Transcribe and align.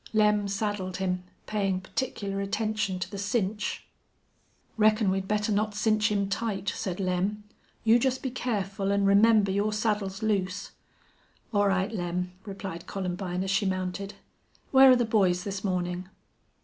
Lem 0.13 0.47
saddled 0.47 0.97
him, 0.97 1.23
paying 1.45 1.79
particular 1.79 2.41
attention 2.41 2.97
to 2.97 3.11
the 3.11 3.19
cinch. 3.19 3.85
"Reckon 4.75 5.11
we'd 5.11 5.27
better 5.27 5.51
not 5.51 5.75
cinch 5.75 6.09
him 6.11 6.27
tight," 6.27 6.69
said 6.75 6.99
Lem. 6.99 7.43
"You 7.83 7.99
jest 7.99 8.23
be 8.23 8.31
careful 8.31 8.91
an' 8.91 9.05
remember 9.05 9.51
your 9.51 9.71
saddle's 9.71 10.23
loose." 10.23 10.71
"All 11.53 11.67
right, 11.67 11.93
Lem," 11.93 12.31
replied 12.45 12.87
Columbine, 12.87 13.43
as 13.43 13.51
she 13.51 13.67
mounted. 13.67 14.15
"Where 14.71 14.89
are 14.89 14.95
the 14.95 15.05
boys 15.05 15.43
this 15.43 15.63
morning?" 15.63 16.09